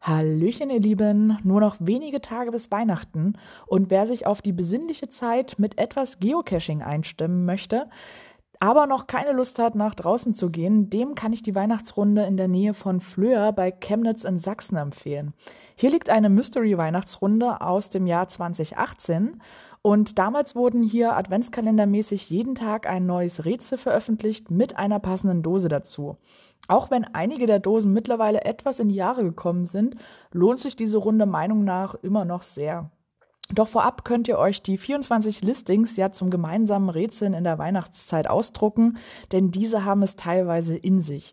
[0.00, 1.38] Hallöchen, ihr Lieben.
[1.42, 3.34] Nur noch wenige Tage bis Weihnachten.
[3.66, 7.88] Und wer sich auf die besinnliche Zeit mit etwas Geocaching einstimmen möchte,
[8.60, 12.36] aber noch keine Lust hat, nach draußen zu gehen, dem kann ich die Weihnachtsrunde in
[12.36, 15.32] der Nähe von Flöhr bei Chemnitz in Sachsen empfehlen.
[15.76, 19.40] Hier liegt eine Mystery-Weihnachtsrunde aus dem Jahr 2018
[19.82, 25.68] und damals wurden hier adventskalendermäßig jeden Tag ein neues Rätsel veröffentlicht mit einer passenden Dose
[25.68, 26.16] dazu.
[26.66, 29.96] Auch wenn einige der Dosen mittlerweile etwas in die Jahre gekommen sind,
[30.32, 32.90] lohnt sich diese Runde Meinung nach immer noch sehr.
[33.54, 38.28] Doch vorab könnt ihr euch die 24 Listings ja zum gemeinsamen Rätseln in der Weihnachtszeit
[38.28, 38.98] ausdrucken,
[39.32, 41.32] denn diese haben es teilweise in sich.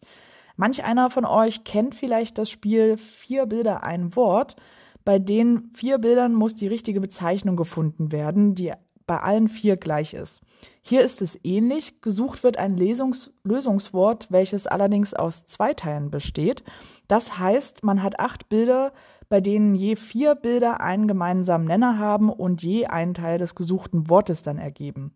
[0.56, 4.56] Manch einer von euch kennt vielleicht das Spiel Vier Bilder ein Wort.
[5.06, 8.74] Bei den vier Bildern muss die richtige Bezeichnung gefunden werden, die
[9.08, 10.42] bei allen vier gleich ist.
[10.82, 12.02] Hier ist es ähnlich.
[12.02, 16.64] Gesucht wird ein Lesungs Lösungswort, welches allerdings aus zwei Teilen besteht.
[17.08, 18.94] Das heißt, man hat acht Bilder,
[19.30, 24.10] bei denen je vier Bilder einen gemeinsamen Nenner haben und je einen Teil des gesuchten
[24.10, 25.14] Wortes dann ergeben.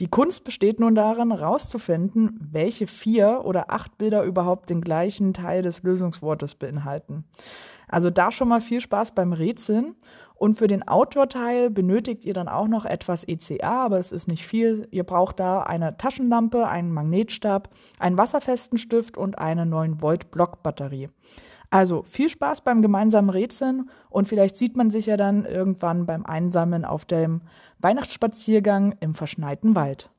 [0.00, 5.60] Die Kunst besteht nun darin, herauszufinden, welche vier oder acht Bilder überhaupt den gleichen Teil
[5.60, 7.24] des Lösungswortes beinhalten.
[7.86, 9.94] Also da schon mal viel Spaß beim Rätseln.
[10.34, 14.46] Und für den Outdoor-Teil benötigt ihr dann auch noch etwas ECA, aber es ist nicht
[14.46, 14.88] viel.
[14.90, 21.10] Ihr braucht da eine Taschenlampe, einen Magnetstab, einen wasserfesten Stift und eine 9-Volt-Blockbatterie.
[21.70, 26.26] Also viel Spaß beim gemeinsamen Rätseln und vielleicht sieht man sich ja dann irgendwann beim
[26.26, 27.42] Einsammeln auf dem
[27.78, 30.10] Weihnachtsspaziergang im verschneiten Wald.